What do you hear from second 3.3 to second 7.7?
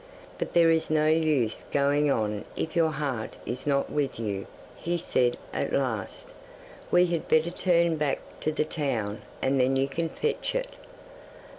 is not with you,' he said at last. 'We had better